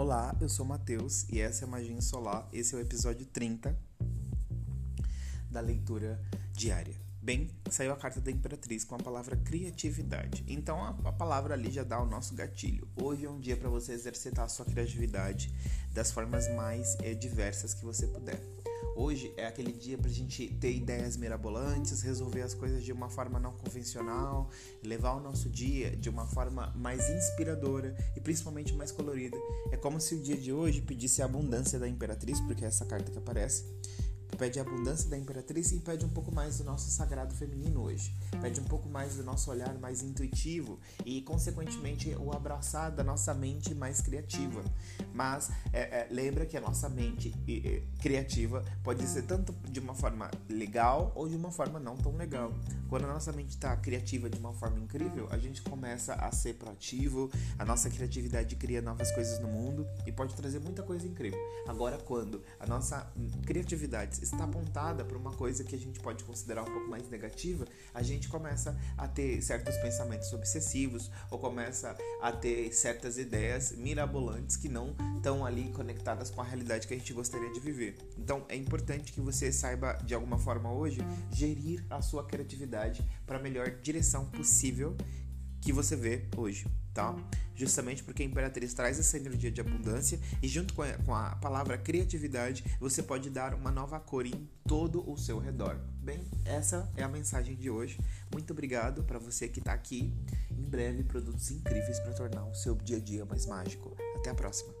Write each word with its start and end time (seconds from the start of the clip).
Olá, 0.00 0.34
eu 0.40 0.48
sou 0.48 0.64
Matheus 0.64 1.28
e 1.28 1.42
essa 1.42 1.66
é 1.66 1.68
a 1.68 1.70
Magia 1.70 2.00
Solar. 2.00 2.48
Esse 2.54 2.74
é 2.74 2.78
o 2.78 2.80
episódio 2.80 3.26
30 3.26 3.78
da 5.50 5.60
leitura 5.60 6.18
diária. 6.54 6.98
Bem, 7.20 7.50
saiu 7.68 7.92
a 7.92 7.96
carta 7.98 8.18
da 8.18 8.30
Imperatriz 8.30 8.82
com 8.82 8.94
a 8.94 8.98
palavra 8.98 9.36
criatividade. 9.36 10.42
Então 10.48 10.82
a, 10.82 10.96
a 11.04 11.12
palavra 11.12 11.52
ali 11.52 11.70
já 11.70 11.84
dá 11.84 12.00
o 12.00 12.06
nosso 12.06 12.34
gatilho. 12.34 12.88
Hoje 12.96 13.26
é 13.26 13.30
um 13.30 13.38
dia 13.38 13.58
para 13.58 13.68
você 13.68 13.92
exercitar 13.92 14.46
a 14.46 14.48
sua 14.48 14.64
criatividade 14.64 15.54
das 15.92 16.10
formas 16.10 16.48
mais 16.54 16.96
é, 17.00 17.12
diversas 17.12 17.74
que 17.74 17.84
você 17.84 18.06
puder. 18.06 18.42
Hoje 18.94 19.32
é 19.36 19.46
aquele 19.46 19.72
dia 19.72 19.96
para 19.96 20.08
a 20.08 20.12
gente 20.12 20.48
ter 20.60 20.72
ideias 20.72 21.16
mirabolantes, 21.16 22.02
resolver 22.02 22.42
as 22.42 22.54
coisas 22.54 22.84
de 22.84 22.92
uma 22.92 23.08
forma 23.08 23.38
não 23.38 23.52
convencional, 23.52 24.50
levar 24.82 25.14
o 25.14 25.20
nosso 25.20 25.48
dia 25.48 25.96
de 25.96 26.08
uma 26.08 26.26
forma 26.26 26.72
mais 26.76 27.08
inspiradora 27.08 27.96
e 28.16 28.20
principalmente 28.20 28.72
mais 28.74 28.92
colorida. 28.92 29.36
É 29.70 29.76
como 29.76 30.00
se 30.00 30.14
o 30.14 30.20
dia 30.20 30.36
de 30.36 30.52
hoje 30.52 30.80
pedisse 30.80 31.22
a 31.22 31.24
abundância 31.24 31.78
da 31.78 31.88
Imperatriz, 31.88 32.40
porque 32.40 32.64
é 32.64 32.68
essa 32.68 32.84
carta 32.84 33.10
que 33.10 33.18
aparece 33.18 33.64
pede 34.40 34.58
a 34.58 34.62
abundância 34.62 35.10
da 35.10 35.18
imperatriz 35.18 35.70
e 35.70 35.80
pede 35.80 36.02
um 36.02 36.08
pouco 36.08 36.34
mais 36.34 36.56
do 36.56 36.64
nosso 36.64 36.88
sagrado 36.90 37.34
feminino 37.34 37.82
hoje. 37.82 38.10
Pede 38.40 38.58
um 38.58 38.64
pouco 38.64 38.88
mais 38.88 39.16
do 39.16 39.22
nosso 39.22 39.50
olhar 39.50 39.78
mais 39.78 40.02
intuitivo 40.02 40.80
e, 41.04 41.20
consequentemente, 41.20 42.16
o 42.18 42.32
abraçar 42.32 42.90
da 42.90 43.04
nossa 43.04 43.34
mente 43.34 43.74
mais 43.74 44.00
criativa. 44.00 44.64
Mas 45.14 45.50
é, 45.72 45.80
é, 45.80 46.08
lembra 46.10 46.46
que 46.46 46.56
a 46.56 46.60
nossa 46.60 46.88
mente 46.88 47.34
criativa 48.00 48.64
pode 48.82 49.06
ser 49.06 49.22
tanto 49.22 49.52
de 49.68 49.80
uma 49.80 49.94
forma 49.94 50.30
legal 50.48 51.12
ou 51.14 51.28
de 51.28 51.36
uma 51.36 51.50
forma 51.50 51.78
não 51.78 51.96
tão 51.96 52.16
legal. 52.16 52.52
Quando 52.88 53.04
a 53.04 53.08
nossa 53.08 53.32
mente 53.32 53.50
está 53.50 53.76
criativa 53.76 54.28
de 54.28 54.38
uma 54.38 54.52
forma 54.52 54.78
incrível, 54.78 55.28
a 55.30 55.38
gente 55.38 55.62
começa 55.62 56.14
a 56.14 56.30
ser 56.32 56.54
proativo, 56.54 57.30
a 57.58 57.64
nossa 57.64 57.88
criatividade 57.88 58.56
cria 58.56 58.82
novas 58.82 59.10
coisas 59.12 59.38
no 59.40 59.48
mundo 59.48 59.86
e 60.06 60.12
pode 60.12 60.34
trazer 60.34 60.58
muita 60.58 60.82
coisa 60.82 61.06
incrível. 61.06 61.38
Agora, 61.68 61.98
quando 61.98 62.42
a 62.58 62.66
nossa 62.66 63.10
criatividade 63.46 64.22
está 64.22 64.44
apontada 64.44 65.04
para 65.04 65.16
uma 65.16 65.32
coisa 65.32 65.62
que 65.62 65.74
a 65.74 65.78
gente 65.78 66.00
pode 66.00 66.24
considerar 66.24 66.62
um 66.62 66.72
pouco 66.72 66.88
mais 66.88 67.08
negativa, 67.08 67.64
a 67.94 68.02
gente 68.02 68.28
começa 68.28 68.76
a 68.96 69.06
ter 69.06 69.40
certos 69.42 69.76
pensamentos 69.76 70.32
obsessivos 70.32 71.10
ou 71.30 71.38
começa 71.38 71.96
a 72.20 72.32
ter 72.32 72.72
certas 72.72 73.18
ideias 73.18 73.72
mirabolantes 73.72 74.56
que 74.56 74.68
não 74.68 74.94
estão 75.16 75.44
ali 75.44 75.70
conectadas 75.70 76.30
com 76.30 76.40
a 76.40 76.44
realidade 76.44 76.86
que 76.86 76.94
a 76.94 76.96
gente 76.96 77.12
gostaria 77.12 77.52
de 77.52 77.60
viver. 77.60 77.96
Então 78.18 78.44
é 78.48 78.56
importante 78.56 79.12
que 79.12 79.20
você 79.20 79.52
saiba 79.52 79.94
de 80.04 80.14
alguma 80.14 80.38
forma 80.38 80.72
hoje 80.72 81.00
gerir 81.30 81.84
a 81.90 82.00
sua 82.00 82.24
criatividade 82.24 83.04
para 83.26 83.38
a 83.38 83.42
melhor 83.42 83.70
direção 83.82 84.26
possível 84.26 84.96
que 85.60 85.72
você 85.72 85.94
vê 85.94 86.26
hoje, 86.36 86.66
tá? 86.94 87.14
Justamente 87.54 88.02
porque 88.02 88.22
a 88.22 88.26
Imperatriz 88.26 88.72
traz 88.72 88.98
essa 88.98 89.18
energia 89.18 89.50
de 89.50 89.60
abundância 89.60 90.18
e 90.42 90.48
junto 90.48 90.72
com 90.72 90.82
a, 90.82 90.92
com 90.94 91.14
a 91.14 91.36
palavra 91.36 91.76
criatividade, 91.76 92.64
você 92.80 93.02
pode 93.02 93.28
dar 93.28 93.54
uma 93.54 93.70
nova 93.70 94.00
cor 94.00 94.24
em 94.24 94.48
todo 94.66 95.08
o 95.08 95.18
seu 95.18 95.38
redor. 95.38 95.78
Bem, 96.02 96.24
essa 96.46 96.90
é 96.96 97.02
a 97.02 97.08
mensagem 97.08 97.54
de 97.54 97.68
hoje. 97.68 98.00
Muito 98.32 98.52
obrigado 98.54 99.04
para 99.04 99.18
você 99.18 99.48
que 99.48 99.58
está 99.58 99.74
aqui. 99.74 100.10
Em 100.50 100.62
breve, 100.62 101.04
produtos 101.04 101.50
incríveis 101.50 102.00
para 102.00 102.14
tornar 102.14 102.44
o 102.46 102.54
seu 102.54 102.74
dia 102.76 102.96
a 102.96 103.00
dia 103.00 103.24
mais 103.26 103.44
mágico. 103.44 103.94
Até 104.16 104.30
a 104.30 104.34
próxima. 104.34 104.79